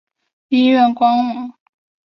[0.49, 1.53] 医院官网